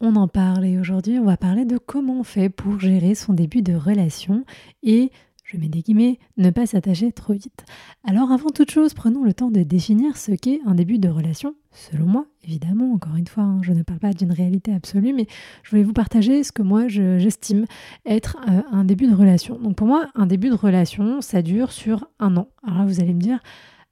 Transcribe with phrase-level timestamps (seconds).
[0.00, 3.32] On en parle et aujourd'hui on va parler de comment on fait pour gérer son
[3.32, 4.44] début de relation
[4.84, 5.10] et
[5.42, 7.64] je mets des guillemets, ne pas s'attacher trop vite.
[8.04, 11.56] Alors avant toute chose, prenons le temps de définir ce qu'est un début de relation,
[11.72, 15.26] selon moi, évidemment, encore une fois, hein, je ne parle pas d'une réalité absolue, mais
[15.64, 17.64] je voulais vous partager ce que moi j'estime
[18.06, 19.58] être euh, un début de relation.
[19.58, 22.48] Donc pour moi, un début de relation, ça dure sur un an.
[22.62, 23.40] Alors là, vous allez me dire,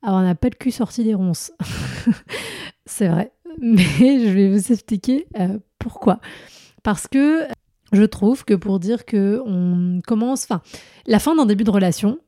[0.03, 1.53] alors ah, on n'a pas le cul sorti des ronces.
[2.87, 6.19] C'est vrai, mais je vais vous expliquer euh, pourquoi.
[6.83, 7.47] Parce que
[7.93, 10.61] je trouve que pour dire que on commence, enfin,
[11.07, 12.19] la fin d'un début de relation,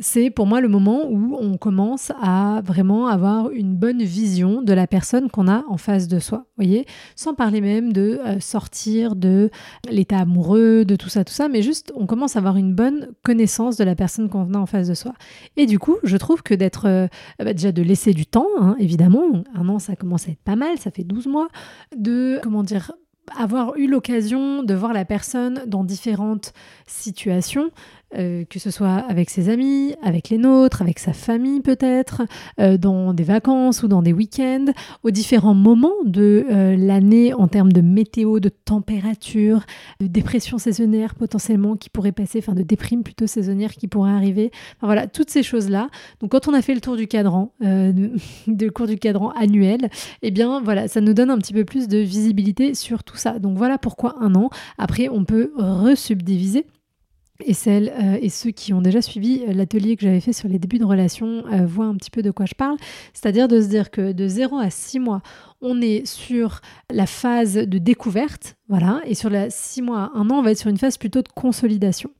[0.00, 4.72] c'est pour moi le moment où on commence à vraiment avoir une bonne vision de
[4.72, 9.16] la personne qu'on a en face de soi, voyez, sans parler même de euh, sortir
[9.16, 9.50] de
[9.90, 13.08] l'état amoureux, de tout ça, tout ça, mais juste on commence à avoir une bonne
[13.24, 15.14] connaissance de la personne qu'on a en face de soi.
[15.56, 18.76] Et du coup, je trouve que d'être euh, bah, déjà de laisser du temps, hein,
[18.78, 21.48] évidemment, un an ça commence à être pas mal, ça fait 12 mois,
[21.96, 22.92] de comment dire
[23.36, 26.52] avoir eu l'occasion de voir la personne dans différentes
[26.86, 27.70] situations,
[28.16, 32.22] euh, que ce soit avec ses amis, avec les nôtres, avec sa famille peut-être,
[32.58, 34.64] euh, dans des vacances ou dans des week-ends,
[35.02, 39.66] aux différents moments de euh, l'année en termes de météo, de température,
[40.00, 44.52] de dépression saisonnière potentiellement qui pourrait passer, enfin de déprime plutôt saisonnière qui pourrait arriver.
[44.80, 45.90] voilà, toutes ces choses-là.
[46.20, 49.90] Donc quand on a fait le tour du cadran, de, cours du cadran annuel,
[50.22, 53.38] eh bien voilà, ça nous donne un petit peu plus de visibilité sur tout ça.
[53.38, 54.48] Donc voilà pourquoi un an.
[54.78, 56.64] Après, on peut resubdiviser
[57.44, 60.48] et celles euh, et ceux qui ont déjà suivi euh, l'atelier que j'avais fait sur
[60.48, 62.76] les débuts de relation euh, voient un petit peu de quoi je parle.
[63.12, 65.22] C'est-à-dire de se dire que de 0 à 6 mois,
[65.60, 66.60] on est sur
[66.90, 70.52] la phase de découverte, voilà, et sur la 6 mois à 1 an, on va
[70.52, 72.10] être sur une phase plutôt de consolidation.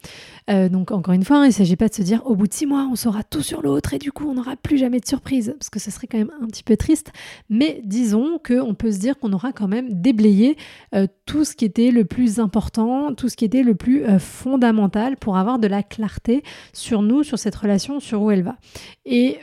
[0.49, 2.47] Euh, donc encore une fois, hein, il ne s'agit pas de se dire au bout
[2.47, 5.01] de 6 mois, on saura tout sur l'autre et du coup, on n'aura plus jamais
[5.01, 7.13] de surprise, parce que ce serait quand même un petit peu triste.
[7.49, 10.57] Mais disons qu'on peut se dire qu'on aura quand même déblayé
[10.95, 14.19] euh, tout ce qui était le plus important, tout ce qui était le plus euh,
[14.19, 16.43] fondamental pour avoir de la clarté
[16.73, 18.57] sur nous, sur cette relation, sur où elle va.
[19.05, 19.39] Et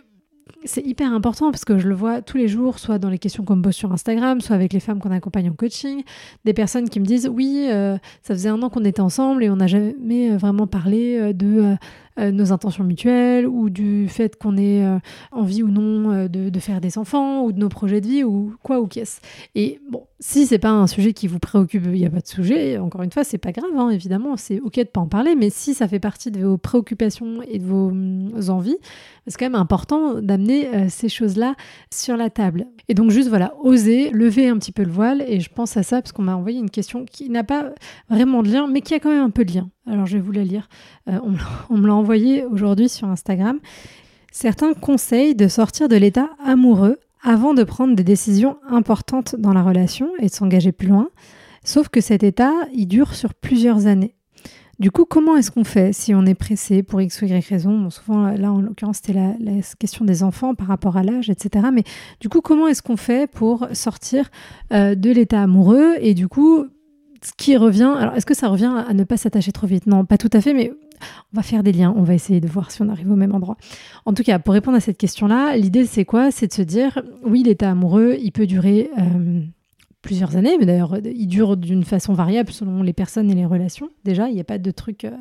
[0.66, 3.44] c'est hyper important parce que je le vois tous les jours, soit dans les questions
[3.44, 6.04] qu'on me pose sur Instagram, soit avec les femmes qu'on accompagne en coaching,
[6.44, 9.50] des personnes qui me disent oui, euh, ça faisait un an qu'on était ensemble et
[9.50, 11.76] on n'a jamais euh, vraiment parlé euh, de
[12.18, 14.86] nos intentions mutuelles ou du fait qu'on ait
[15.34, 18.56] envie ou non euh, de, faire des enfants ou de nos projets de vie ou
[18.64, 19.20] quoi ou qu'est-ce.
[19.54, 22.28] Et bon, si c'est pas un sujet qui vous préoccupe, il n'y a pas de
[22.28, 22.78] sujet.
[22.78, 25.50] Encore une fois, c'est pas grave, hein, évidemment, c'est ok de pas en parler, mais
[25.50, 28.78] si ça fait partie de vos préoccupations et de vos hum, envies,
[29.28, 31.56] c'est quand même important d'amener ces choses-là
[31.92, 32.68] sur la table.
[32.88, 35.24] Et donc juste voilà, oser lever un petit peu le voile.
[35.28, 37.72] Et je pense à ça parce qu'on m'a envoyé une question qui n'a pas
[38.10, 39.70] vraiment de lien, mais qui a quand même un peu de lien.
[39.88, 40.68] Alors je vais vous la lire.
[41.10, 41.20] Euh,
[41.70, 43.60] on, me l'a envoyé aujourd'hui sur Instagram.
[44.32, 49.64] Certains conseillent de sortir de l'état amoureux avant de prendre des décisions importantes dans la
[49.64, 51.10] relation et de s'engager plus loin.
[51.64, 54.16] Sauf que cet état, il dure sur plusieurs années.
[54.78, 57.90] Du coup, comment est-ce qu'on fait si on est pressé pour X ou Y raison?
[57.90, 61.68] Souvent, là, en l'occurrence, c'était la, question des enfants par rapport à l'âge, etc.
[61.74, 61.84] Mais
[62.20, 64.30] du coup, comment est-ce qu'on fait pour sortir
[64.74, 65.96] euh, de l'état amoureux?
[66.02, 66.66] Et du coup
[67.26, 69.88] ce qui revient, alors est-ce que ça revient à ne pas s'attacher trop vite?
[69.88, 70.72] Non, pas tout à fait, mais
[71.34, 73.34] on va faire des liens, on va essayer de voir si on arrive au même
[73.34, 73.58] endroit.
[74.06, 76.32] En tout cas, pour répondre à cette question-là, l'idée c'est quoi?
[76.32, 79.42] C'est de se dire, oui, l'état amoureux, il peut durer euh,
[80.02, 83.90] plusieurs années, mais d'ailleurs, il dure d'une façon variable selon les personnes et les relations.
[84.04, 85.12] Déjà, il n'y a pas de truc euh,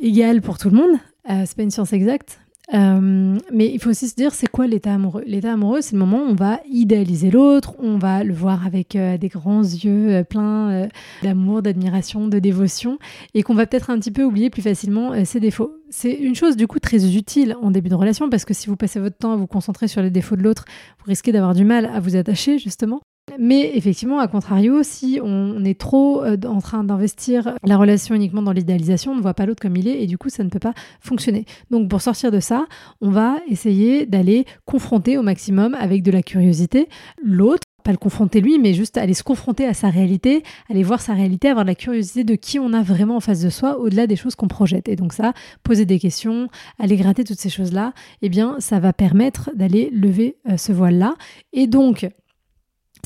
[0.00, 0.98] égal pour tout le monde.
[1.30, 2.40] Euh, c'est pas une science exacte.
[2.74, 5.22] Euh, mais il faut aussi se dire, c'est quoi l'état amoureux?
[5.26, 8.96] L'état amoureux, c'est le moment où on va idéaliser l'autre, on va le voir avec
[8.96, 10.88] euh, des grands yeux euh, pleins
[11.22, 12.98] d'amour, d'admiration, de dévotion,
[13.34, 15.76] et qu'on va peut-être un petit peu oublier plus facilement ses défauts.
[15.90, 18.76] C'est une chose du coup très utile en début de relation, parce que si vous
[18.76, 20.64] passez votre temps à vous concentrer sur les défauts de l'autre,
[20.98, 23.00] vous risquez d'avoir du mal à vous attacher justement.
[23.38, 28.42] Mais effectivement, à contrario, si on est trop euh, en train d'investir la relation uniquement
[28.42, 30.48] dans l'idéalisation, on ne voit pas l'autre comme il est et du coup, ça ne
[30.48, 31.44] peut pas fonctionner.
[31.70, 32.66] Donc, pour sortir de ça,
[33.00, 36.88] on va essayer d'aller confronter au maximum avec de la curiosité
[37.22, 41.00] l'autre pas le confronter lui, mais juste aller se confronter à sa réalité, aller voir
[41.00, 44.08] sa réalité, avoir la curiosité de qui on a vraiment en face de soi, au-delà
[44.08, 44.88] des choses qu'on projette.
[44.88, 46.48] Et donc ça, poser des questions,
[46.80, 47.92] aller gratter toutes ces choses-là,
[48.22, 51.14] eh bien, ça va permettre d'aller lever euh, ce voile-là.
[51.52, 52.08] Et donc,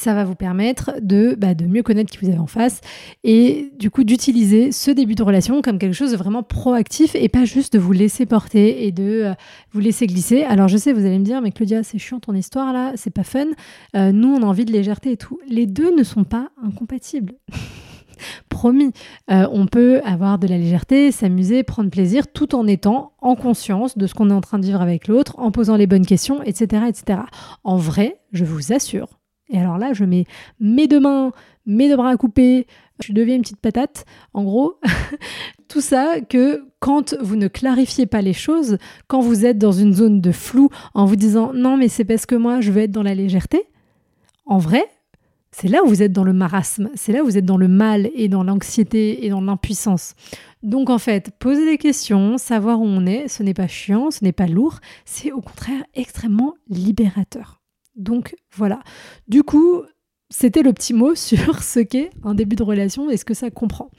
[0.01, 2.81] ça va vous permettre de, bah, de mieux connaître qui vous avez en face
[3.23, 7.29] et du coup d'utiliser ce début de relation comme quelque chose de vraiment proactif et
[7.29, 9.35] pas juste de vous laisser porter et de euh,
[9.73, 10.43] vous laisser glisser.
[10.45, 13.13] Alors je sais, vous allez me dire, mais Claudia, c'est chiant ton histoire là, c'est
[13.13, 13.47] pas fun.
[13.95, 15.39] Euh, nous, on a envie de légèreté et tout.
[15.49, 17.35] Les deux ne sont pas incompatibles.
[18.49, 18.93] Promis,
[19.31, 23.97] euh, on peut avoir de la légèreté, s'amuser, prendre plaisir, tout en étant en conscience
[23.97, 26.43] de ce qu'on est en train de vivre avec l'autre, en posant les bonnes questions,
[26.43, 27.21] etc., etc.
[27.65, 29.20] En vrai, je vous assure,
[29.51, 30.25] et alors là, je mets
[30.61, 31.33] mes deux mains,
[31.67, 32.67] mes deux bras à couper,
[33.03, 34.05] je deviens une petite patate,
[34.35, 34.79] en gros.
[35.69, 39.93] Tout ça que quand vous ne clarifiez pas les choses, quand vous êtes dans une
[39.93, 42.91] zone de flou en vous disant non mais c'est parce que moi je veux être
[42.91, 43.65] dans la légèreté,
[44.47, 44.85] en vrai,
[45.53, 47.69] c'est là où vous êtes dans le marasme, c'est là où vous êtes dans le
[47.69, 50.15] mal et dans l'anxiété et dans l'impuissance.
[50.63, 54.25] Donc en fait, poser des questions, savoir où on est, ce n'est pas chiant, ce
[54.25, 57.60] n'est pas lourd, c'est au contraire extrêmement libérateur.
[58.01, 58.81] Donc voilà.
[59.29, 59.85] Du coup,
[60.31, 63.51] c'était le petit mot sur ce qu'est un début de relation et ce que ça
[63.51, 63.91] comprend.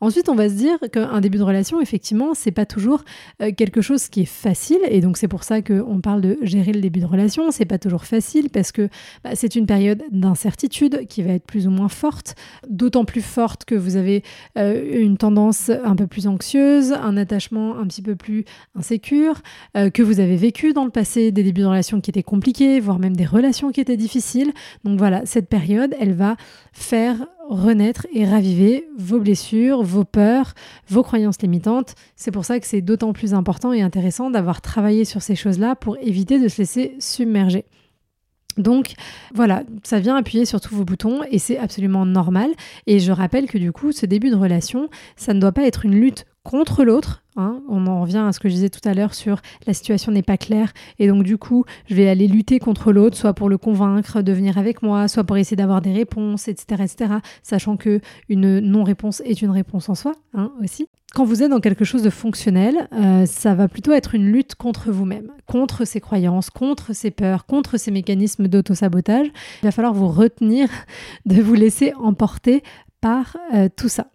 [0.00, 3.04] Ensuite, on va se dire qu'un début de relation, effectivement, c'est pas toujours
[3.42, 6.72] euh, quelque chose qui est facile et donc c'est pour ça qu'on parle de gérer
[6.72, 7.50] le début de relation.
[7.50, 8.88] C'est pas toujours facile parce que
[9.24, 12.36] bah, c'est une période d'incertitude qui va être plus ou moins forte,
[12.68, 14.22] d'autant plus forte que vous avez
[14.56, 18.44] euh, une tendance un peu plus anxieuse, un attachement un petit peu plus
[18.76, 19.40] insécure,
[19.76, 22.78] euh, que vous avez vécu dans le passé des débuts de relation qui étaient compliqués,
[22.78, 24.52] voire même des relations qui étaient difficiles.
[24.84, 26.36] Donc voilà, cette période elle va
[26.72, 30.54] faire renaître et raviver vos blessures, vos peurs,
[30.88, 31.94] vos croyances limitantes.
[32.16, 35.74] C'est pour ça que c'est d'autant plus important et intéressant d'avoir travaillé sur ces choses-là
[35.74, 37.64] pour éviter de se laisser submerger.
[38.56, 38.92] Donc
[39.34, 42.50] voilà, ça vient appuyer sur tous vos boutons et c'est absolument normal.
[42.86, 45.84] Et je rappelle que du coup, ce début de relation, ça ne doit pas être
[45.84, 47.22] une lutte contre l'autre.
[47.36, 47.62] Hein.
[47.68, 50.20] On en revient à ce que je disais tout à l'heure sur la situation n'est
[50.20, 53.56] pas claire et donc du coup je vais aller lutter contre l'autre, soit pour le
[53.56, 57.14] convaincre de venir avec moi, soit pour essayer d'avoir des réponses, etc., etc.
[57.44, 60.88] Sachant que une non-réponse est une réponse en soi hein, aussi.
[61.14, 64.56] Quand vous êtes dans quelque chose de fonctionnel, euh, ça va plutôt être une lutte
[64.56, 69.28] contre vous-même, contre ses croyances, contre ses peurs, contre ses mécanismes d'auto-sabotage.
[69.62, 70.68] Il va falloir vous retenir
[71.26, 72.64] de vous laisser emporter
[73.00, 74.08] par euh, tout ça.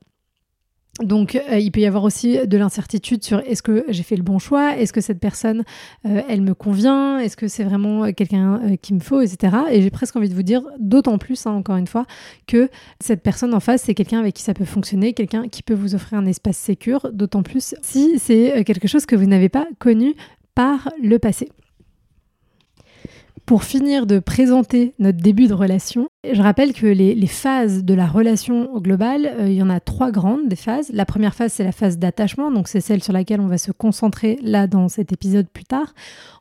[1.03, 4.23] Donc, euh, il peut y avoir aussi de l'incertitude sur est-ce que j'ai fait le
[4.23, 5.65] bon choix, est-ce que cette personne,
[6.05, 9.57] euh, elle me convient, est-ce que c'est vraiment quelqu'un euh, qui me faut, etc.
[9.71, 12.05] Et j'ai presque envie de vous dire, d'autant plus, hein, encore une fois,
[12.47, 12.69] que
[13.01, 15.95] cette personne en face, c'est quelqu'un avec qui ça peut fonctionner, quelqu'un qui peut vous
[15.95, 20.13] offrir un espace sécur, d'autant plus si c'est quelque chose que vous n'avez pas connu
[20.53, 21.49] par le passé.
[23.45, 28.07] Pour finir de présenter notre début de relation, je rappelle que les, phases de la
[28.07, 30.89] relation globale, euh, il y en a trois grandes des phases.
[30.91, 33.71] La première phase, c'est la phase d'attachement, donc c'est celle sur laquelle on va se
[33.71, 35.93] concentrer là dans cet épisode plus tard.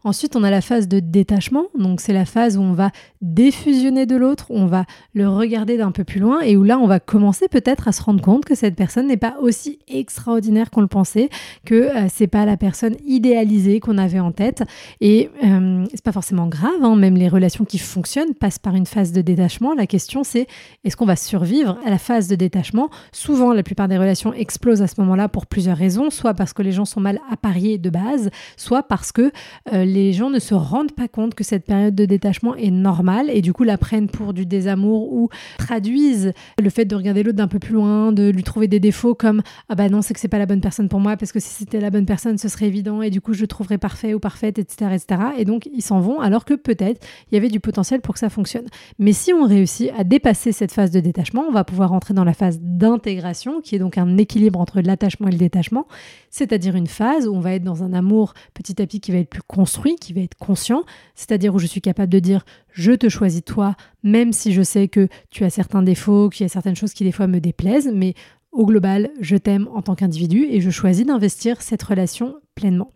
[0.03, 2.91] Ensuite, on a la phase de détachement, donc c'est la phase où on va
[3.21, 6.87] défusionner de l'autre, on va le regarder d'un peu plus loin et où là, on
[6.87, 10.83] va commencer peut-être à se rendre compte que cette personne n'est pas aussi extraordinaire qu'on
[10.83, 11.29] le pensait,
[11.67, 14.63] que euh, c'est pas la personne idéalisée qu'on avait en tête.
[15.01, 18.87] Et euh, c'est pas forcément grave, hein, même les relations qui fonctionnent passent par une
[18.87, 19.75] phase de détachement.
[19.75, 20.47] La question c'est
[20.85, 22.91] est-ce qu'on va survivre à la phase de détachement?
[23.13, 26.63] Souvent, la plupart des relations explosent à ce moment-là pour plusieurs raisons, soit parce que
[26.63, 29.31] les gens sont mal appariés de base, soit parce que
[29.73, 33.31] euh, les gens ne se rendent pas compte que cette période de détachement est normale
[33.31, 37.37] et du coup la prennent pour du désamour ou traduisent le fait de regarder l'autre
[37.37, 40.21] d'un peu plus loin, de lui trouver des défauts comme ah bah non c'est que
[40.21, 42.49] c'est pas la bonne personne pour moi parce que si c'était la bonne personne ce
[42.49, 45.69] serait évident et du coup je le trouverais parfait ou parfaite etc etc et donc
[45.73, 48.67] ils s'en vont alors que peut-être il y avait du potentiel pour que ça fonctionne.
[48.99, 52.25] Mais si on réussit à dépasser cette phase de détachement, on va pouvoir entrer dans
[52.25, 55.87] la phase d'intégration, qui est donc un équilibre entre l'attachement et le détachement,
[56.31, 59.19] c'est-à-dire une phase où on va être dans un amour petit à petit qui va
[59.19, 62.93] être plus construit, qui va être conscient, c'est-à-dire où je suis capable de dire je
[62.93, 66.49] te choisis toi, même si je sais que tu as certains défauts, qu'il y a
[66.49, 68.15] certaines choses qui des fois me déplaisent, mais
[68.55, 72.93] au global, je t'aime en tant qu'individu et je choisis d'investir cette relation pleinement.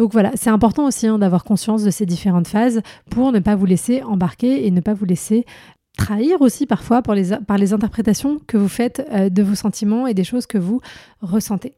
[0.00, 2.80] Donc voilà, c'est important aussi hein, d'avoir conscience de ces différentes phases
[3.10, 5.44] pour ne pas vous laisser embarquer et ne pas vous laisser
[5.98, 10.24] trahir aussi parfois par les, interprétations que vous faites euh, de vos sentiments et des
[10.24, 10.80] choses que vous
[11.20, 11.74] ressentez.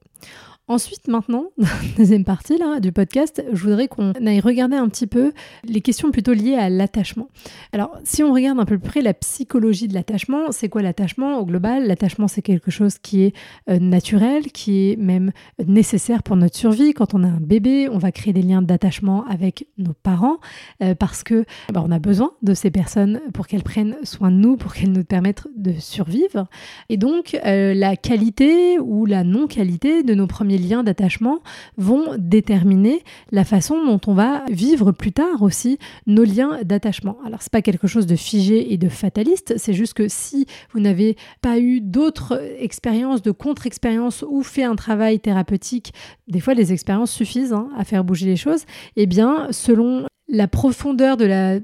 [0.68, 1.46] Ensuite, maintenant,
[1.98, 5.32] deuxième partie là, du podcast, je voudrais qu'on aille regarder un petit peu
[5.64, 7.28] les questions plutôt liées à l'attachement.
[7.72, 11.38] Alors, si on regarde un peu plus près la psychologie de l'attachement, c'est quoi l'attachement
[11.38, 13.34] Au global, l'attachement, c'est quelque chose qui est
[13.68, 15.32] euh, naturel, qui est même
[15.66, 16.94] nécessaire pour notre survie.
[16.94, 20.38] Quand on a un bébé, on va créer des liens d'attachement avec nos parents
[20.80, 24.36] euh, parce que bah, on a besoin de ces personnes pour qu'elles prennent soin de
[24.36, 26.46] nous, pour qu'elles nous permettent de survivre.
[26.88, 31.40] Et donc, euh, la qualité ou la non-qualité de nos premiers liens d'attachement
[31.76, 37.16] vont déterminer la façon dont on va vivre plus tard aussi nos liens d'attachement.
[37.24, 40.80] Alors, c'est pas quelque chose de figé et de fataliste, c'est juste que si vous
[40.80, 45.92] n'avez pas eu d'autres expériences, de contre-expériences ou fait un travail thérapeutique,
[46.28, 48.62] des fois les expériences suffisent hein, à faire bouger les choses,
[48.96, 51.58] et eh bien, selon la profondeur de la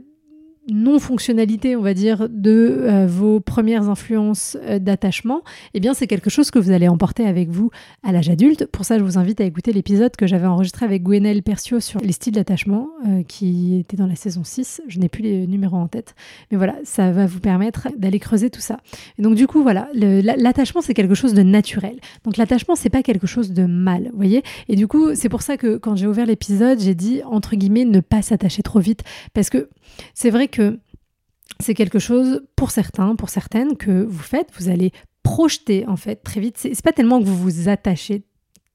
[0.69, 5.43] non-fonctionnalité, on va dire, de euh, vos premières influences euh, d'attachement,
[5.75, 7.71] eh bien, c'est quelque chose que vous allez emporter avec vous
[8.03, 8.67] à l'âge adulte.
[8.67, 12.01] Pour ça, je vous invite à écouter l'épisode que j'avais enregistré avec Gwenelle Percio sur
[12.01, 14.83] les styles d'attachement, euh, qui était dans la saison 6.
[14.89, 16.15] Je n'ai plus les numéros en tête.
[16.51, 18.79] Mais voilà, ça va vous permettre d'aller creuser tout ça.
[19.19, 21.99] Et donc, du coup, voilà, l'attachement, c'est quelque chose de naturel.
[22.25, 25.43] Donc, l'attachement, c'est pas quelque chose de mal, vous voyez Et du coup, c'est pour
[25.43, 29.03] ça que quand j'ai ouvert l'épisode, j'ai dit, entre guillemets, ne pas s'attacher trop vite.
[29.33, 29.69] Parce que
[30.15, 30.58] c'est vrai que
[31.61, 36.17] c'est quelque chose pour certains, pour certaines que vous faites, vous allez projeter en fait
[36.17, 36.57] très vite.
[36.59, 38.25] C'est pas tellement que vous vous attachez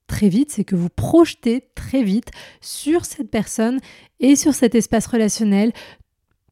[0.08, 3.80] très vite, c'est que vous projetez très vite sur cette personne
[4.20, 5.72] et sur cet espace relationnel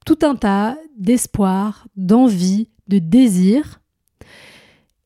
[0.06, 3.82] tout un tas d'espoir, d'envie, de désir.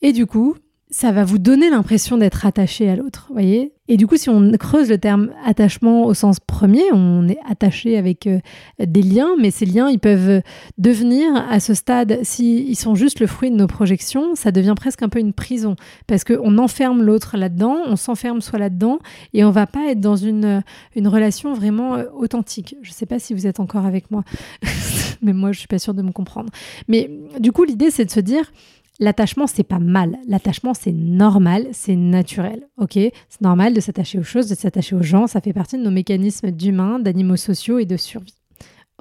[0.02, 0.56] Et du coup,
[0.92, 4.52] ça va vous donner l'impression d'être attaché à l'autre, voyez Et du coup, si on
[4.52, 8.40] creuse le terme attachement au sens premier, on est attaché avec euh,
[8.80, 10.44] des liens, mais ces liens, ils peuvent
[10.78, 15.02] devenir à ce stade, s'ils sont juste le fruit de nos projections, ça devient presque
[15.02, 15.76] un peu une prison,
[16.06, 19.00] parce qu'on enferme l'autre là-dedans, on s'enferme soit là-dedans,
[19.34, 20.62] et on va pas être dans une,
[20.96, 22.76] relation vraiment euh, authentique.
[22.84, 24.24] Je sais pas si vous êtes encore avec moi,
[25.24, 26.52] mais moi, je suis pas sûre de me comprendre.
[26.88, 28.52] Mais du coup, l'idée, c'est de se dire,
[29.00, 30.18] L'attachement, c'est pas mal.
[30.28, 32.68] L'attachement, c'est normal, c'est naturel.
[32.78, 35.28] Ok, c'est normal de s'attacher aux choses, de s'attacher aux gens.
[35.28, 38.36] Ça fait partie de nos mécanismes d'humains, d'animaux sociaux et de survie.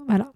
[0.06, 0.32] Voilà.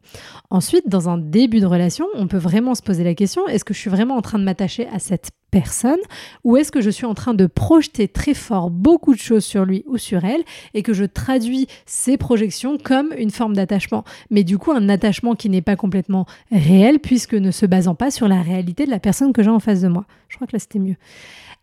[0.51, 3.75] Ensuite, dans un début de relation, on peut vraiment se poser la question est-ce que
[3.75, 5.99] je suis vraiment en train de m'attacher à cette personne
[6.45, 9.65] ou est-ce que je suis en train de projeter très fort beaucoup de choses sur
[9.65, 10.43] lui ou sur elle
[10.75, 14.05] et que je traduis ces projections comme une forme d'attachement?
[14.31, 18.11] Mais du coup un attachement qui n'est pas complètement réel puisque ne se basant pas
[18.11, 20.53] sur la réalité de la personne que j'ai en face de moi je crois que
[20.55, 20.97] là c'était mieux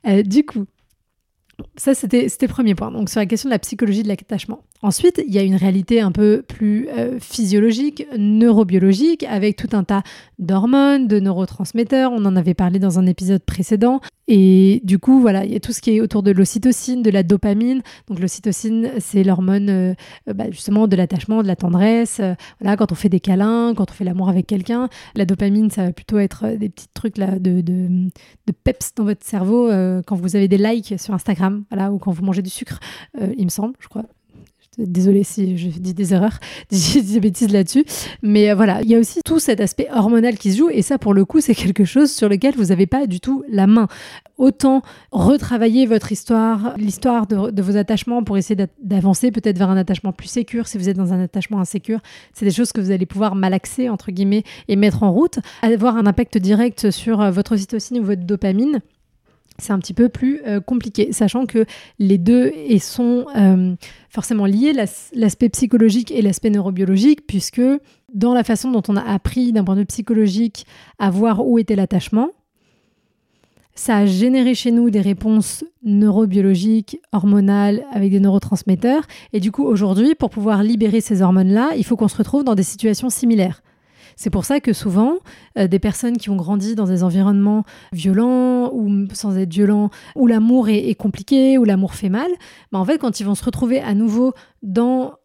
[0.07, 0.65] euh, du coup
[1.77, 2.91] ça, c'était premier point.
[2.91, 4.63] Donc, sur la question de la psychologie de l'attachement.
[4.81, 9.83] Ensuite, il y a une réalité un peu plus euh, physiologique, neurobiologique, avec tout un
[9.83, 10.03] tas
[10.37, 12.11] d'hormones, de neurotransmetteurs.
[12.11, 14.01] On en avait parlé dans un épisode précédent.
[14.27, 17.09] Et du coup, voilà, il y a tout ce qui est autour de l'ocytocine, de
[17.09, 17.81] la dopamine.
[18.09, 19.93] Donc, l'ocytocine, c'est l'hormone euh,
[20.27, 22.19] bah, justement de l'attachement, de la tendresse.
[22.19, 24.89] Euh, voilà, quand on fait des câlins, quand on fait l'amour avec quelqu'un.
[25.15, 29.69] La dopamine, ça va plutôt être des petits trucs de, de peps dans votre cerveau
[30.05, 32.79] quand vous avez des likes sur Instagram, voilà, ou quand vous mangez du sucre,
[33.37, 34.03] il me semble, je crois.
[34.77, 36.39] Désolée si je dis des erreurs,
[36.69, 37.85] dis des bêtises là-dessus.
[38.21, 40.69] Mais euh, voilà, il y a aussi tout cet aspect hormonal qui se joue.
[40.69, 43.43] Et ça, pour le coup, c'est quelque chose sur lequel vous n'avez pas du tout
[43.49, 43.87] la main.
[44.37, 50.11] Autant retravailler votre histoire, l'histoire de, vos attachements pour essayer d'avancer peut-être vers un attachement
[50.11, 50.67] plus sécur.
[50.67, 51.99] Si vous êtes dans un attachement insécure,
[52.33, 55.39] c'est des choses que vous allez pouvoir malaxer, entre guillemets, et mettre en route.
[55.61, 58.81] Avoir un impact direct sur euh, votre ocytocine ou votre dopamine
[59.57, 61.65] c'est un petit peu plus euh, compliqué, sachant que
[61.99, 63.75] les deux sont euh,
[64.09, 64.73] forcément liés,
[65.13, 67.61] l'aspect psychologique et l'aspect neurobiologique, puisque
[68.13, 70.65] dans la façon dont on a appris d'un point de vue psychologique
[70.99, 72.29] à voir où était l'attachement,
[73.77, 79.03] ça a généré chez nous des réponses neurobiologiques, hormonales, avec des neurotransmetteurs.
[79.33, 82.55] Et du coup, aujourd'hui, pour pouvoir libérer ces hormones-là, il faut qu'on se retrouve dans
[82.55, 83.61] des situations similaires.
[84.15, 85.17] C'est pour ça que souvent,
[85.57, 90.27] euh, des personnes qui ont grandi dans des environnements violents ou sans être violents, où
[90.27, 92.29] l'amour est, compliqué, où l'amour fait mal,
[92.71, 95.15] bah en fait, quand ils vont se retrouver à nouveau dans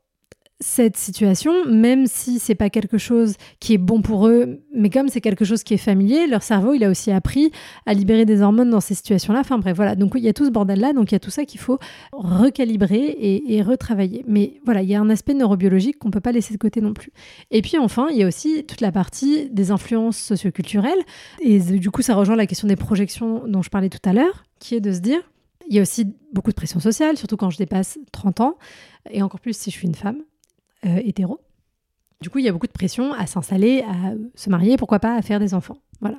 [0.61, 5.09] cette situation, même si c'est pas quelque chose qui est bon pour eux, mais comme
[5.09, 7.51] c'est quelque chose qui est familier, leur cerveau, il a aussi appris
[7.87, 9.41] à libérer des hormones dans ces situations-là.
[9.41, 9.95] Enfin bref, voilà.
[9.95, 11.79] Donc il y a tout ce bordel-là, donc il y a tout ça qu'il faut
[12.13, 13.17] recalibrer
[13.49, 14.25] et, retravailler.
[14.27, 16.93] Mais voilà, il y a un aspect neurobiologique qu'on peut pas laisser de côté non
[16.93, 17.13] plus.
[17.51, 21.01] Et puis enfin, il y a aussi toute la partie des influences socioculturelles.
[21.41, 24.45] Et du coup, ça rejoint la question des projections dont je parlais tout à l'heure,
[24.59, 25.21] qui est de se dire,
[25.69, 28.59] il y a aussi beaucoup de pression sociale, surtout quand je dépasse 30 ans,
[29.11, 30.23] et encore plus si je suis une femme
[30.87, 31.41] euh, hétéro.
[32.21, 35.15] Du coup, il y a beaucoup de pression à s'installer, à se marier, pourquoi pas
[35.15, 35.79] à faire des enfants.
[36.01, 36.19] Voilà.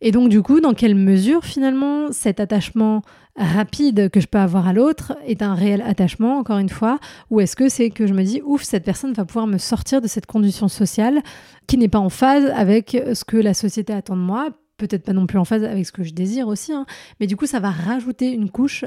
[0.00, 3.02] Et donc, du coup, dans quelle mesure, finalement, cet attachement
[3.36, 6.98] rapide que je peux avoir à l'autre est un réel attachement, encore une fois,
[7.30, 10.00] ou est-ce que c'est que je me dis, ouf, cette personne va pouvoir me sortir
[10.00, 11.22] de cette condition sociale
[11.66, 14.48] qui n'est pas en phase avec ce que la société attend de moi,
[14.80, 16.86] peut-être pas non plus en phase avec ce que je désire aussi, hein.
[17.20, 18.84] mais du coup ça va rajouter une couche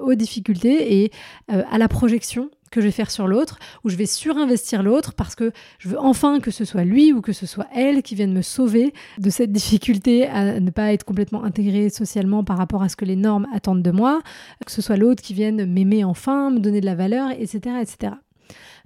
[0.00, 1.12] aux difficultés et
[1.52, 5.14] euh, à la projection que je vais faire sur l'autre, où je vais surinvestir l'autre
[5.14, 8.14] parce que je veux enfin que ce soit lui ou que ce soit elle qui
[8.14, 12.82] vienne me sauver de cette difficulté à ne pas être complètement intégré socialement par rapport
[12.82, 14.20] à ce que les normes attendent de moi,
[14.66, 17.76] que ce soit l'autre qui vienne m'aimer enfin, me donner de la valeur, etc.
[17.80, 18.12] etc.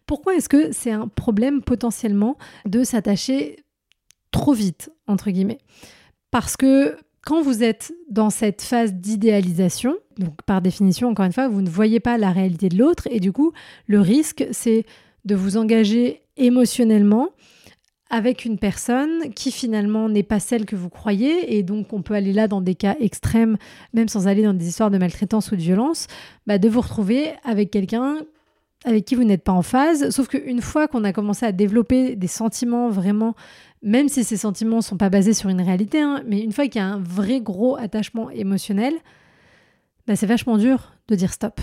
[0.07, 3.65] Pourquoi est-ce que c'est un problème potentiellement de s'attacher
[4.31, 5.59] trop vite, entre guillemets?
[6.33, 11.47] Parce que quand vous êtes dans cette phase d'idéalisation, donc par définition, encore une fois,
[11.47, 13.53] vous ne voyez pas la réalité de l'autre et du coup,
[13.87, 14.85] le risque, c'est
[15.25, 17.29] de vous engager émotionnellement
[18.11, 22.13] avec une personne qui finalement n'est pas celle que vous croyez, et donc on peut
[22.13, 23.57] aller là dans des cas extrêmes,
[23.95, 26.09] même sans aller dans des histoires de maltraitance ou de violence,
[26.47, 28.19] bah de vous retrouver avec quelqu'un
[28.85, 32.17] avec qui vous n'êtes pas en phase, sauf qu'une fois qu'on a commencé à développer
[32.17, 33.35] des sentiments vraiment
[33.83, 36.67] même si ces sentiments ne sont pas basés sur une réalité, hein, mais une fois
[36.69, 38.95] qu'il y a un vrai gros attachement émotionnel,
[40.07, 41.61] bah, c'est vachement dur de dire stop.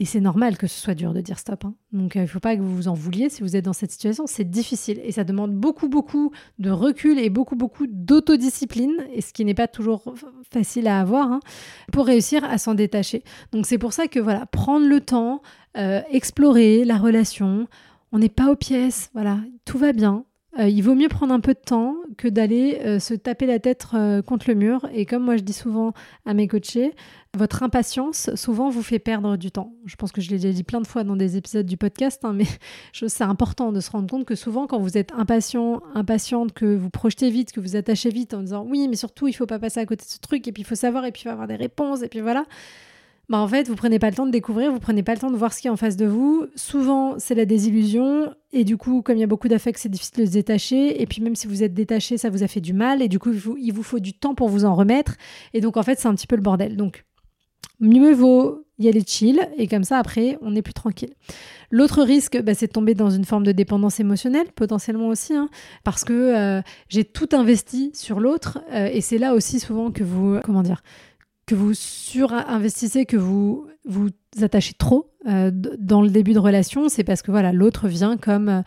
[0.00, 1.66] Et c'est normal que ce soit dur de dire stop.
[1.66, 1.74] Hein.
[1.92, 3.74] Donc euh, il ne faut pas que vous vous en vouliez si vous êtes dans
[3.74, 4.26] cette situation.
[4.26, 9.34] C'est difficile et ça demande beaucoup, beaucoup de recul et beaucoup, beaucoup d'autodiscipline, et ce
[9.34, 10.14] qui n'est pas toujours
[10.50, 11.40] facile à avoir, hein,
[11.92, 13.22] pour réussir à s'en détacher.
[13.52, 15.42] Donc c'est pour ça que voilà, prendre le temps,
[15.76, 17.68] euh, explorer la relation,
[18.10, 20.24] on n'est pas aux pièces, voilà, tout va bien.
[20.58, 23.60] Euh, il vaut mieux prendre un peu de temps que d'aller euh, se taper la
[23.60, 24.88] tête euh, contre le mur.
[24.92, 25.92] Et comme moi je dis souvent
[26.26, 26.92] à mes coachés,
[27.36, 29.72] votre impatience souvent vous fait perdre du temps.
[29.86, 32.24] Je pense que je l'ai déjà dit plein de fois dans des épisodes du podcast,
[32.24, 32.46] hein, mais
[32.92, 36.90] c'est important de se rendre compte que souvent quand vous êtes impatient, impatiente, que vous
[36.90, 39.78] projetez vite, que vous attachez vite en disant oui, mais surtout il faut pas passer
[39.78, 41.46] à côté de ce truc, et puis il faut savoir, et puis il faut avoir
[41.46, 42.44] des réponses, et puis voilà.
[43.30, 45.30] Bah en fait, vous prenez pas le temps de découvrir, vous prenez pas le temps
[45.30, 46.46] de voir ce qui est en face de vous.
[46.56, 48.34] Souvent, c'est la désillusion.
[48.52, 51.00] Et du coup, comme il y a beaucoup d'affects, c'est difficile de se détacher.
[51.00, 53.02] Et puis, même si vous êtes détaché, ça vous a fait du mal.
[53.02, 55.14] Et du coup, il vous, faut du temps pour vous en remettre.
[55.54, 56.76] Et donc, en fait, c'est un petit peu le bordel.
[56.76, 57.04] Donc,
[57.78, 59.48] mieux vaut y aller chill.
[59.56, 61.14] Et comme ça, après, on est plus tranquille.
[61.70, 65.48] L'autre risque, bah, c'est de tomber dans une forme de dépendance émotionnelle, potentiellement aussi, hein,
[65.84, 68.58] parce que euh, j'ai tout investi sur l'autre.
[68.72, 70.82] Euh, et c'est là aussi souvent que vous, comment dire,
[71.50, 74.10] que vous surinvestissez, que vous vous
[74.40, 78.48] attachez trop euh, dans le début de relation, c'est parce que voilà, l'autre vient comme
[78.48, 78.62] euh,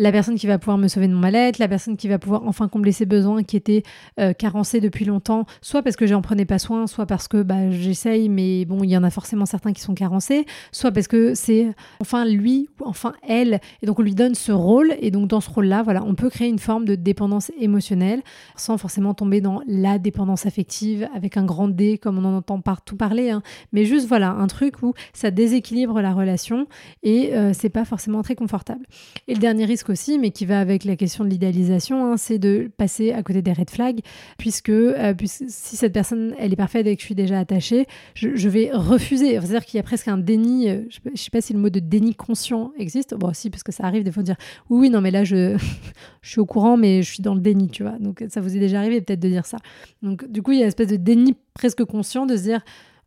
[0.00, 2.42] la personne qui va pouvoir me sauver de mon mal-être, la personne qui va pouvoir
[2.46, 3.82] enfin combler ses besoins qui étaient
[4.18, 7.70] euh, carencés depuis longtemps, soit parce que j'en prenais pas soin, soit parce que bah,
[7.70, 11.34] j'essaye, mais bon, il y en a forcément certains qui sont carencés, soit parce que
[11.34, 11.68] c'est
[12.00, 15.42] enfin lui ou enfin elle, et donc on lui donne ce rôle, et donc dans
[15.42, 18.22] ce rôle-là, voilà, on peut créer une forme de dépendance émotionnelle
[18.56, 22.62] sans forcément tomber dans la dépendance affective avec un grand D comme on en entend
[22.62, 23.42] partout parler, hein.
[23.72, 26.66] mais juste voilà, un truc où ça déséquilibre la relation
[27.02, 28.86] et euh, c'est pas forcément très confortable.
[29.28, 32.38] Et le dernier risque aussi, mais qui va avec la question de l'idéalisation, hein, c'est
[32.38, 34.00] de passer à côté des red flags,
[34.38, 38.48] puisque, euh, si cette personne, elle est parfaite et que je suis déjà attachée, je,
[38.48, 39.32] vais refuser.
[39.40, 41.68] C'est-à-dire qu'il y a presque un déni, euh, je ne sais pas si le mot
[41.68, 44.36] de déni conscient existe, bon si, parce que ça arrive des fois de dire,
[44.70, 45.56] oui, oui, non, mais là, je,
[46.22, 47.98] je suis au courant, mais je suis dans le déni, tu vois.
[47.98, 49.58] Donc ça vous est déjà arrivé peut-être de dire ça.
[50.02, 52.64] Donc du coup, il y a une espèce de déni presque conscient de se dire,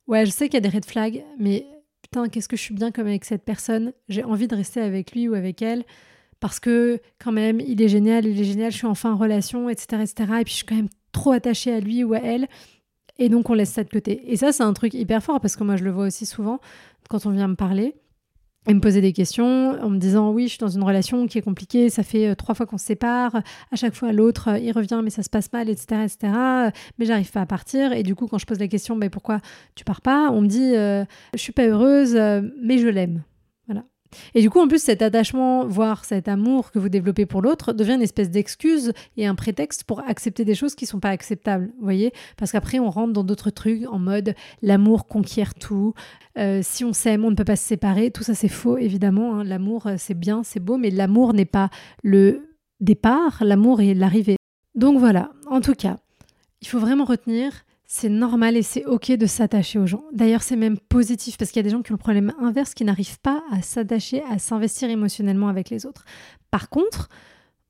[0.07, 1.65] ouais, je sais qu'il y a des red flags, mais
[2.01, 5.13] putain, qu'est-ce que je suis bien comme avec cette personne, j'ai envie de rester avec
[5.13, 5.83] lui ou avec elle
[6.43, 9.69] parce que quand même, il est génial, il est génial, je suis enfin en relation,
[9.69, 10.33] etc., etc.
[10.41, 12.49] Et puis je suis quand même trop attachée à lui ou à elle.
[13.17, 14.29] Et donc on laisse ça de côté.
[14.29, 16.59] Et ça, c'est un truc hyper fort parce que moi, je le vois aussi souvent
[17.07, 17.95] quand on vient me parler
[18.67, 21.37] et me poser des questions en me disant oui, je suis dans une relation qui
[21.37, 23.35] est compliquée, ça fait euh, trois fois qu'on se sépare,
[23.71, 26.33] à chaque fois l'autre euh, il revient mais ça se passe mal, etc., etc.
[26.97, 29.39] Mais j'arrive pas à partir et du coup quand je pose la question mais pourquoi
[29.75, 32.15] tu pars pas, on me dit euh, je suis pas heureuse
[32.61, 33.23] mais je l'aime.
[34.35, 37.73] Et du coup, en plus, cet attachement, voire cet amour que vous développez pour l'autre,
[37.73, 41.71] devient une espèce d'excuse et un prétexte pour accepter des choses qui sont pas acceptables.
[41.77, 42.13] Vous voyez?
[42.37, 45.93] Parce qu'après, on rentre dans d'autres trucs en mode l'amour conquiert tout.
[46.37, 48.11] Euh, si on s'aime, on ne peut pas se séparer.
[48.11, 49.39] Tout ça, c'est faux, évidemment.
[49.39, 49.43] Hein.
[49.43, 51.69] L'amour, euh, c'est bien, c'est beau, mais l'amour n'est pas
[52.03, 52.49] le
[52.79, 54.37] départ, l'amour est l'arrivée.
[54.75, 55.97] Donc voilà, en tout cas,
[56.61, 60.03] il faut vraiment retenir c'est normal et c'est ok de s'attacher aux gens.
[60.13, 62.73] D'ailleurs, c'est même positif parce qu'il y a des gens qui ont le problème inverse,
[62.73, 66.03] qui n'arrivent pas à s'attacher, à s'investir émotionnellement avec les autres.
[66.49, 67.07] Par contre,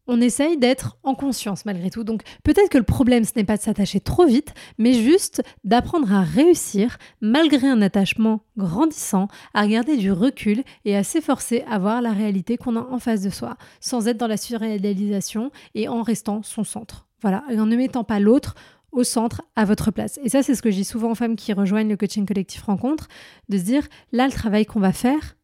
[0.07, 2.05] on essaye d'être en conscience malgré tout.
[2.05, 6.13] Donc peut-être que le problème, ce n'est pas de s'attacher trop vite, mais juste d'apprendre
[6.13, 12.01] à réussir, malgré un attachement grandissant, à regarder du recul et à s'efforcer à voir
[12.01, 16.01] la réalité qu'on a en face de soi, sans être dans la surréalisation et en
[16.01, 17.07] restant son centre.
[17.21, 18.55] Voilà, et en ne mettant pas l'autre
[18.93, 20.19] au centre, à votre place.
[20.23, 22.63] Et ça, c'est ce que je dis souvent aux femmes qui rejoignent le coaching collectif
[22.63, 23.07] rencontre,
[23.49, 25.35] de se dire, là, le travail qu'on va faire,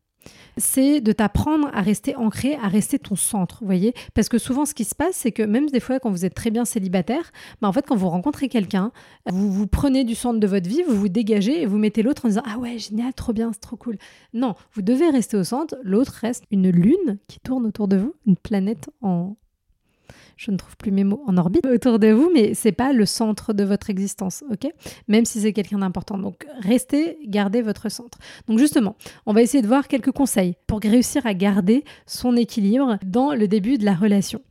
[0.58, 4.74] c'est de t'apprendre à rester ancré, à rester ton centre, voyez Parce que souvent, ce
[4.74, 7.32] qui se passe, c'est que même des fois, quand vous êtes très bien célibataire,
[7.62, 8.92] bah en fait, quand vous rencontrez quelqu'un,
[9.30, 12.26] vous vous prenez du centre de votre vie, vous vous dégagez et vous mettez l'autre
[12.26, 13.98] en disant Ah ouais, génial, trop bien, c'est trop cool.
[14.34, 18.14] Non, vous devez rester au centre, l'autre reste une lune qui tourne autour de vous,
[18.26, 19.38] une planète en,
[20.40, 23.06] je ne trouve plus mes mots en orbite autour de vous, mais c'est pas le
[23.06, 24.72] centre de votre existence, ok?
[25.10, 26.18] Même si c'est quelqu'un d'important.
[26.18, 28.18] Donc restez, gardez votre centre.
[28.48, 32.98] Donc justement, on va essayer de voir quelques conseils pour réussir à garder son équilibre
[33.06, 34.42] dans le début de la relation.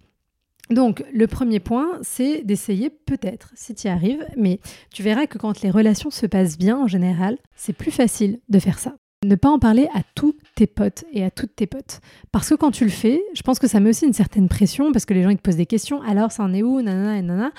[0.68, 4.61] Donc, le premier point, c'est d'essayer peut-être, si tu y arrives, mais
[4.92, 8.59] tu verras que quand les relations se passent bien en général, c'est plus facile de
[8.59, 8.94] faire ça.
[9.24, 12.00] Ne pas en parler à tous tes potes et à toutes tes potes.
[12.32, 14.90] Parce que quand tu le fais, je pense que ça met aussi une certaine pression
[14.90, 16.02] parce que les gens ils te posent des questions.
[16.02, 16.82] Alors, ça en est où?
[16.82, 17.52] Nanana et nanana.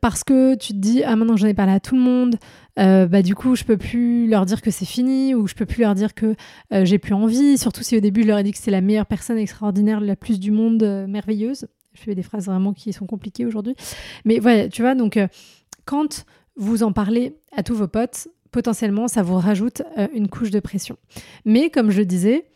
[0.00, 2.36] Parce que tu te dis, ah maintenant j'en ai parlé à tout le monde,
[2.78, 5.66] euh, bah du coup je peux plus leur dire que c'est fini ou je peux
[5.66, 6.34] plus leur dire que
[6.72, 7.58] euh, j'ai plus envie.
[7.58, 10.16] Surtout si au début je leur ai dit que c'est la meilleure personne extraordinaire, la
[10.16, 11.68] plus du monde, euh, merveilleuse.
[11.92, 13.74] Je fais des phrases vraiment qui sont compliquées aujourd'hui.
[14.24, 15.18] Mais voilà, tu vois, donc
[15.84, 16.24] quand
[16.56, 20.60] vous en parlez à tous vos potes, potentiellement, ça vous rajoute euh, une couche de
[20.60, 20.96] pression.
[21.44, 22.46] Mais comme je disais,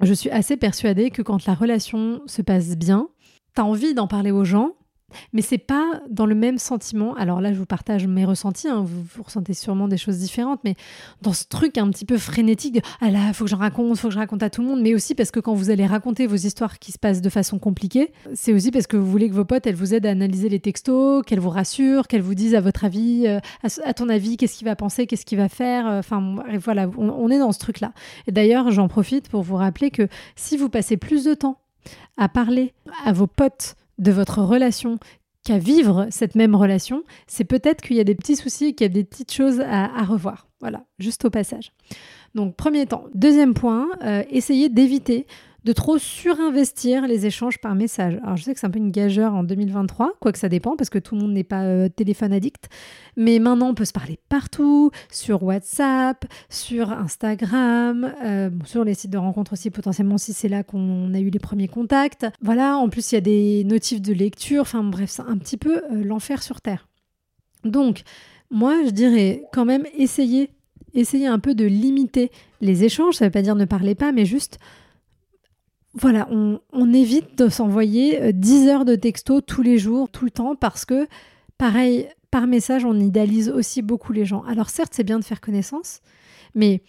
[0.00, 3.08] je suis assez persuadée que quand la relation se passe bien,
[3.54, 4.72] tu as envie d'en parler aux gens,
[5.32, 7.14] mais c'est pas dans le même sentiment.
[7.14, 8.68] Alors là, je vous partage mes ressentis.
[8.68, 8.84] Hein.
[8.84, 10.74] Vous, ressentez sûrement des choses différentes, mais
[11.22, 14.08] dans ce truc un petit peu frénétique de ah là, faut que j'en raconte, faut
[14.08, 14.80] que je raconte à tout le monde.
[14.80, 17.58] Mais aussi parce que quand vous allez raconter vos histoires qui se passent de façon
[17.58, 20.48] compliquée, c'est aussi parce que vous voulez que vos potes, elles vous aident à analyser
[20.48, 23.38] les textos, qu'elles vous rassurent, qu'elles vous disent à votre avis, euh,
[23.84, 25.86] à, ton avis, qu'est-ce qu'il va penser, qu'est-ce qu'il va faire.
[25.86, 27.92] Euh, enfin voilà, on est dans ce truc-là.
[28.26, 31.58] Et d'ailleurs, j'en profite pour vous rappeler que si vous passez plus de temps
[32.16, 32.72] à parler
[33.04, 34.98] à vos potes de votre relation
[35.44, 38.90] qu'à vivre cette même relation, c'est peut-être qu'il y a des petits soucis, qu'il y
[38.90, 40.48] a des petites choses à, revoir.
[40.60, 41.72] Voilà, juste au passage.
[42.34, 43.04] Donc, premier temps.
[43.14, 45.26] Deuxième point, euh, essayez d'éviter
[45.64, 48.18] de trop surinvestir les échanges par message.
[48.22, 50.90] Alors je sais que c'est un peu une gageure en 2023, quoique ça dépend parce
[50.90, 52.68] que tout le monde n'est pas euh, téléphone addict,
[53.16, 59.10] mais maintenant on peut se parler partout, sur WhatsApp, sur Instagram, euh, sur les sites
[59.10, 62.26] de rencontres aussi potentiellement si c'est là qu'on a eu les premiers contacts.
[62.42, 65.56] Voilà, en plus il y a des notifs de lecture, enfin bref, c'est un petit
[65.56, 66.88] peu euh, l'enfer sur Terre.
[67.64, 68.02] Donc,
[68.50, 70.50] moi je dirais quand même essayer,
[70.92, 74.12] essayer un peu de limiter les échanges, ça ne veut pas dire ne parlez pas,
[74.12, 74.58] mais juste
[75.94, 80.30] voilà, on, évite de s'envoyer 10 euh, heures de texto tous les jours, tout le
[80.30, 81.06] temps, parce que,
[81.56, 84.42] pareil, par message, on idéalise aussi beaucoup les gens.
[84.42, 86.00] Alors certes, c'est bien de faire connaissance,
[86.54, 86.82] mais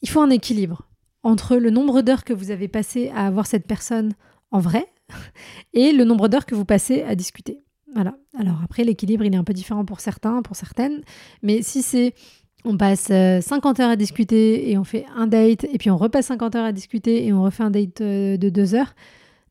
[0.00, 0.88] il faut un équilibre
[1.24, 4.12] entre le nombre d'heures que vous avez passé à avoir cette personne
[4.52, 4.86] en vrai
[5.72, 7.58] et le nombre d'heures que vous passez à discuter.
[7.94, 8.16] Voilà.
[8.38, 11.02] Alors après, l'équilibre, il est un peu différent pour certains, pour certaines,
[11.42, 12.14] mais si c'est
[12.64, 15.96] on passe 50 euh, heures à discuter et on fait un date, et puis on
[15.96, 18.94] repasse 50 heures à discuter et on refait un date euh, de deux heures.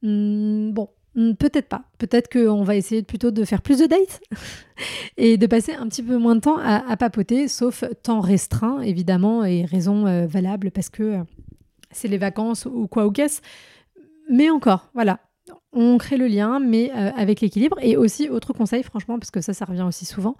[0.02, 1.84] Hmm, bon, hmm, peut-être pas.
[1.98, 4.22] Peut-être qu'on va essayer plutôt de faire plus de dates
[5.18, 9.46] et de passer un petit peu moins de temps à, papoter, sauf temps restreint, évidemment,
[9.46, 11.20] et raison euh, valable parce que
[11.92, 13.42] c'est les vacances ou quoi ou qu'est-ce.
[14.30, 15.20] Mais encore, voilà,
[15.76, 17.78] on crée le lien, mais avec l'équilibre.
[17.82, 20.36] Et aussi, autre conseil, franchement, parce que ça, ça revient aussi souvent,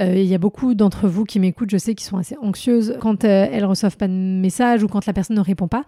[0.00, 2.96] euh, il y a beaucoup d'entre vous qui m'écoutent, je sais, qui sont assez anxieuses
[3.00, 5.84] quand euh, elles reçoivent pas de message ou quand la personne ne répond pas.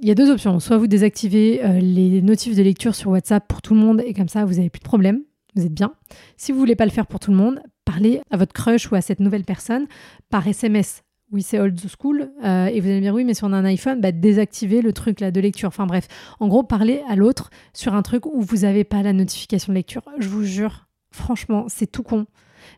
[0.00, 0.58] Il y a deux options.
[0.60, 4.14] Soit vous désactivez euh, les notifs de lecture sur WhatsApp pour tout le monde et
[4.14, 5.22] comme ça, vous n'avez plus de problème.
[5.54, 5.94] Vous êtes bien.
[6.36, 8.96] Si vous voulez pas le faire pour tout le monde, parlez à votre crush ou
[8.96, 9.86] à cette nouvelle personne
[10.30, 11.04] par SMS.
[11.34, 12.30] Oui, c'est old school.
[12.42, 14.92] et vous allez me dire, oui, mais si on a un iPhone, bah, désactivez le
[14.92, 15.68] truc là de lecture.
[15.68, 16.06] Enfin bref,
[16.40, 19.74] en gros, parlez à l'autre sur un truc où vous n'avez pas la notification de
[19.74, 20.02] lecture.
[20.18, 22.26] Je vous jure, franchement, c'est tout con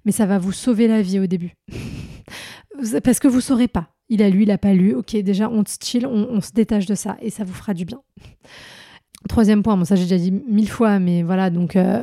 [0.05, 1.55] mais ça va vous sauver la vie au début.
[3.05, 3.88] Parce que vous saurez pas.
[4.09, 4.95] Il a lu, il a pas lu.
[4.95, 7.85] Ok, déjà, on se chill, on, se détache de ça et ça vous fera du
[7.85, 8.01] bien.
[9.29, 12.03] Troisième point, bon, ça j'ai déjà dit mille fois, mais voilà, donc euh,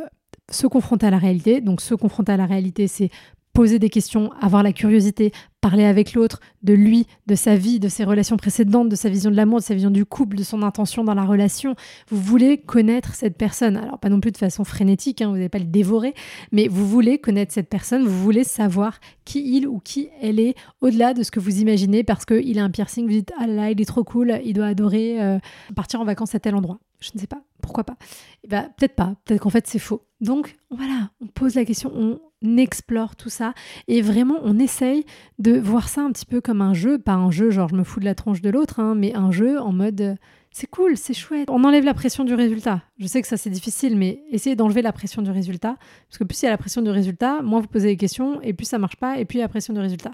[0.51, 1.61] se confronter à la réalité.
[1.61, 3.09] Donc se confronter à la réalité, c'est
[3.53, 7.87] poser des questions, avoir la curiosité, parler avec l'autre, de lui, de sa vie, de
[7.87, 10.63] ses relations précédentes, de sa vision de l'amour, de sa vision du couple, de son
[10.63, 11.75] intention dans la relation.
[12.09, 13.77] Vous voulez connaître cette personne.
[13.77, 16.15] Alors pas non plus de façon frénétique, hein, vous n'allez pas le dévorer,
[16.51, 20.55] mais vous voulez connaître cette personne, vous voulez savoir qui il ou qui elle est,
[20.81, 23.71] au-delà de ce que vous imaginez, parce qu'il a un piercing, vous dites, ah là
[23.71, 25.37] il est trop cool, il doit adorer euh,
[25.75, 26.79] partir en vacances à tel endroit.
[26.99, 27.97] Je ne sais pas, pourquoi pas?
[28.43, 30.05] Eh ben, Peut-être pas, peut-être qu'en fait c'est faux.
[30.19, 32.19] Donc voilà, on pose la question, on
[32.57, 33.53] explore tout ça
[33.87, 35.05] et vraiment on essaye
[35.39, 37.83] de voir ça un petit peu comme un jeu, pas un jeu genre je me
[37.83, 40.17] fous de la tronche de l'autre, hein, mais un jeu en mode
[40.55, 41.49] c'est cool, c'est chouette.
[41.49, 42.83] On enlève la pression du résultat.
[42.99, 45.77] Je sais que ça c'est difficile, mais essayez d'enlever la pression du résultat.
[46.07, 48.39] Parce que plus il y a la pression du résultat, moins vous posez des questions,
[48.41, 50.11] et plus ça marche pas, et plus il y a la pression du résultat.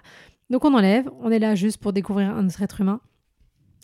[0.49, 3.01] Donc on enlève, on est là juste pour découvrir un autre être humain.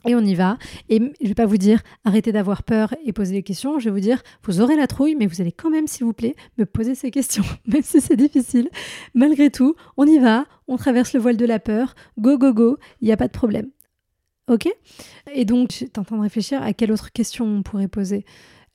[0.05, 0.57] Et on y va.
[0.89, 3.79] Et je vais pas vous dire arrêtez d'avoir peur et posez des questions.
[3.79, 6.13] Je vais vous dire vous aurez la trouille, mais vous allez quand même, s'il vous
[6.13, 8.69] plaît, me poser ces questions, même si c'est difficile.
[9.13, 11.95] Malgré tout, on y va, on traverse le voile de la peur.
[12.19, 13.69] Go, go, go, il n'y a pas de problème.
[14.47, 14.67] Ok?
[15.33, 18.25] Et donc, j'étais en train de réfléchir à quelle autre question on pourrait poser.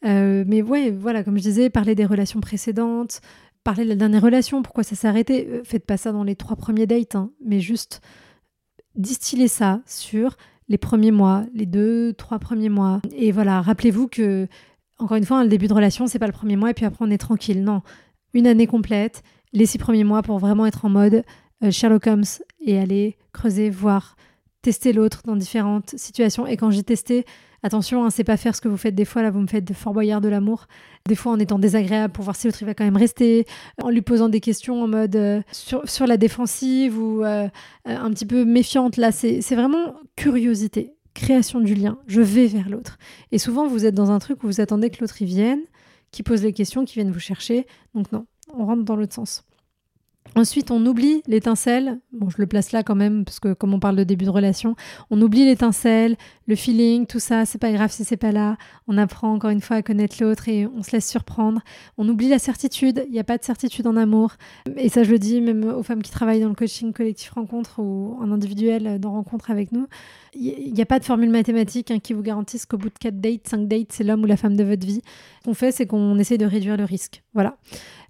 [0.05, 3.21] Euh, mais ouais, voilà, comme je disais, parler des relations précédentes,
[3.63, 5.47] parler de la dernière relation, pourquoi ça s'est arrêté.
[5.49, 8.01] Euh, faites pas ça dans les trois premiers dates, hein, mais juste
[8.97, 10.37] distiller ça sur
[10.71, 13.03] les premiers mois, les deux, trois premiers mois.
[13.15, 14.47] Et voilà, rappelez-vous que,
[14.99, 17.05] encore une fois, le début de relation, c'est pas le premier mois et puis après
[17.05, 17.63] on est tranquille.
[17.63, 17.83] Non,
[18.33, 21.25] une année complète, les six premiers mois pour vraiment être en mode
[21.65, 22.25] euh, Sherlock Holmes
[22.65, 24.17] et aller creuser, voir,
[24.63, 26.47] tester l'autre dans différentes situations.
[26.47, 27.25] Et quand j'ai testé,
[27.63, 29.23] attention, hein, c'est pas faire ce que vous faites des fois.
[29.23, 30.67] Là, vous me faites de Fort Boyard de l'amour.
[31.09, 33.47] Des fois, en étant désagréable pour voir si l'autre va quand même rester,
[33.83, 37.49] en lui posant des questions en mode euh, sur, sur, la défensive ou euh, euh,
[37.85, 38.97] un petit peu méfiante.
[38.97, 41.99] Là, c'est vraiment curiosité, création du lien.
[42.07, 42.99] Je vais vers l'autre.
[43.33, 45.61] Et souvent, vous êtes dans un truc où vous attendez que l'autre y vienne,
[46.11, 47.67] qui pose les questions, qui vienne vous chercher.
[47.95, 49.45] Donc non, on rentre dans l'autre sens.
[50.37, 51.99] Ensuite, on oublie l'étincelle.
[52.13, 54.31] Bon, je le place là quand même, parce que comme on parle de début de
[54.31, 54.77] relation,
[55.11, 57.45] on oublie l'étincelle, le feeling, tout ça.
[57.45, 58.57] C'est pas grave si c'est pas là.
[58.87, 61.61] On apprend encore une fois à connaître l'autre et on se laisse surprendre.
[61.99, 63.03] On oublie la certitude.
[63.07, 64.35] Il n'y a pas de certitude en amour.
[64.77, 67.81] Et ça, je le dis même aux femmes qui travaillent dans le coaching collectif rencontre
[67.81, 69.89] ou en individuel dans rencontre avec nous.
[70.35, 73.21] Il n'y a pas de formule mathématique hein, qui vous garantisse qu'au bout de 4
[73.21, 75.03] dates, 5 dates, c'est l'homme ou la femme de votre vie.
[75.45, 77.23] Qu'on fait, c'est qu'on essaie de réduire le risque.
[77.33, 77.57] Voilà.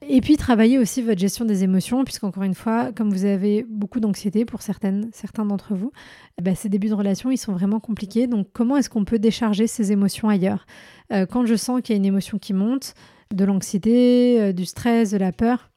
[0.08, 4.00] Et puis travailler aussi votre gestion des émotions, puisqu'encore une fois, comme vous avez beaucoup
[4.00, 5.92] d'anxiété pour certaines, certains d'entre vous,
[6.38, 8.26] eh ben, ces débuts de relation, ils sont vraiment compliqués.
[8.26, 10.66] Donc comment est-ce qu'on peut décharger ces émotions ailleurs?
[11.12, 12.94] Euh, Quand je sens qu'il y a une émotion qui monte,
[13.32, 15.69] de l'anxiété, euh, du stress, de la peur,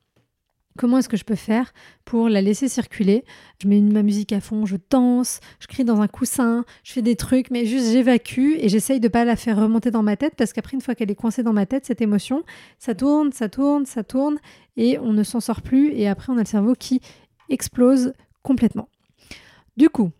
[0.77, 1.71] Comment est-ce que je peux faire
[2.03, 3.25] pour la laisser circuler?
[3.61, 7.01] Je mets ma musique à fond, je danse, je crie dans un coussin, je fais
[7.01, 10.33] des trucs, mais juste j'évacue et j'essaye de pas la faire remonter dans ma tête
[10.35, 12.43] parce qu'après, une fois qu'elle est coincée dans ma tête, cette émotion,
[12.79, 14.39] ça tourne, ça tourne, ça tourne
[14.75, 17.01] et on ne s'en sort plus et après, on a le cerveau qui
[17.49, 18.89] explose complètement.
[19.77, 20.11] Du coup,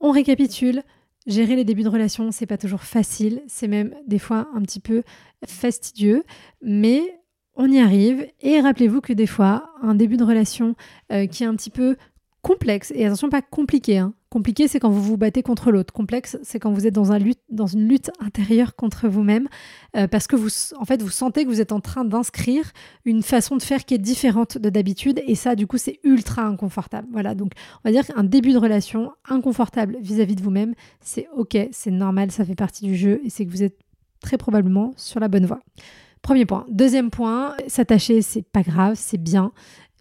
[0.00, 0.82] on récapitule.
[1.26, 4.80] Gérer les débuts de relation, c'est pas toujours facile, c'est même des fois un petit
[4.80, 5.02] peu
[5.46, 6.24] fastidieux,
[6.62, 7.19] mais
[7.60, 8.26] on y arrive.
[8.40, 10.74] Et rappelez-vous que des fois, un début de relation
[11.12, 11.96] euh, qui est un petit peu
[12.42, 14.14] complexe, et attention, pas compliqué, hein.
[14.30, 17.86] compliqué c'est quand vous vous battez contre l'autre, complexe c'est quand vous êtes dans, une
[17.86, 19.46] lutte intérieure contre vous-même,
[19.94, 22.72] euh, parce que vous, en fait, vous sentez que vous êtes en train d'inscrire
[23.04, 26.40] une façon de faire qui est différente de d'habitude, et ça, du coup, c'est ultra
[26.44, 27.08] inconfortable.
[27.12, 27.52] Voilà, donc
[27.84, 32.30] on va dire qu'un début de relation inconfortable vis-à-vis de vous-même, c'est ok, c'est normal,
[32.30, 33.76] ça fait partie du jeu, et c'est que vous êtes
[34.22, 35.60] très probablement sur la bonne voie.
[36.22, 36.66] Premier point.
[36.68, 39.52] Deuxième point, s'attacher, c'est pas grave, c'est bien,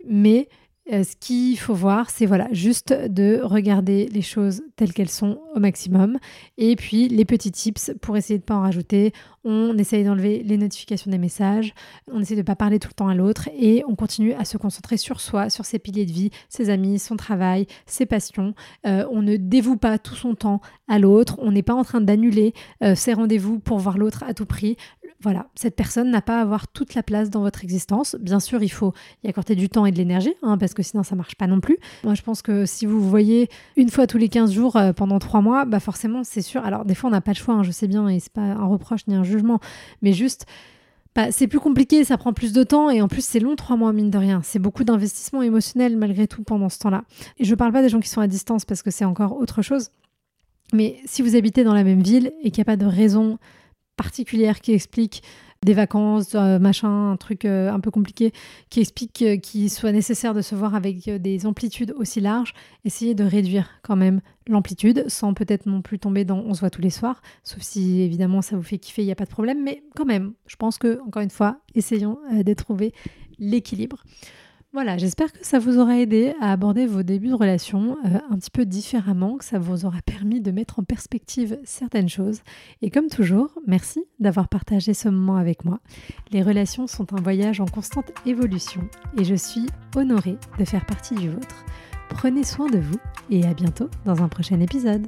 [0.07, 0.49] mais
[0.91, 5.39] euh, ce qu'il faut voir, c'est voilà, juste de regarder les choses telles qu'elles sont
[5.53, 6.17] au maximum.
[6.57, 9.13] Et puis les petits tips pour essayer de ne pas en rajouter.
[9.43, 11.73] On essaye d'enlever les notifications des messages,
[12.11, 14.43] on essaie de ne pas parler tout le temps à l'autre et on continue à
[14.43, 18.53] se concentrer sur soi, sur ses piliers de vie, ses amis, son travail, ses passions.
[18.85, 22.01] Euh, on ne dévoue pas tout son temps à l'autre, on n'est pas en train
[22.01, 22.53] d'annuler
[22.83, 24.75] euh, ses rendez-vous pour voir l'autre à tout prix
[25.21, 28.15] voilà, cette personne n'a pas à avoir toute la place dans votre existence.
[28.21, 31.03] Bien sûr, il faut y accorder du temps et de l'énergie, hein, parce que sinon
[31.03, 31.77] ça marche pas non plus.
[32.05, 35.19] Moi, je pense que si vous voyez une fois tous les 15 jours euh, pendant
[35.19, 36.63] trois mois, bah forcément, c'est sûr.
[36.63, 38.41] Alors, des fois, on n'a pas le choix, hein, je sais bien, et c'est pas
[38.41, 39.59] un reproche ni un jugement,
[40.01, 40.45] mais juste.
[41.15, 43.75] Bah, c'est plus compliqué, ça prend plus de temps et en plus c'est long trois
[43.75, 44.41] mois mine de rien.
[44.43, 47.03] C'est beaucoup d'investissement émotionnel malgré tout pendant ce temps-là.
[47.39, 49.63] Et je parle pas des gens qui sont à distance parce que c'est encore autre
[49.63, 49.89] chose.
[50.71, 53.39] Mais si vous habitez dans la même ville et qu'il n'y a pas de raison
[53.99, 55.23] particulière qui explique
[55.65, 58.31] des vacances, euh, machin, un truc euh, un peu compliqué,
[58.69, 62.53] qui explique euh, qu'il soit nécessaire de se voir avec des amplitudes aussi larges,
[62.85, 66.69] essayez de réduire quand même l'amplitude, sans peut-être non plus tomber dans on se voit
[66.69, 69.29] tous les soirs, sauf si évidemment ça vous fait kiffer, il n'y a pas de
[69.29, 72.93] problème, mais quand même, je pense que, encore une fois, essayons de trouver
[73.37, 74.05] l'équilibre.
[74.71, 78.37] Voilà, j'espère que ça vous aura aidé à aborder vos débuts de relation euh, un
[78.37, 82.41] petit peu différemment, que ça vous aura permis de mettre en perspective certaines choses.
[82.83, 85.79] Et comme toujours, merci d'avoir partagé ce moment avec moi.
[86.31, 88.81] Les relations sont un voyage en constante évolution
[89.17, 91.65] et je suis honorée de faire partie du vôtre.
[92.09, 92.99] Prenez soin de vous
[93.31, 95.07] et à bientôt dans un prochain épisode.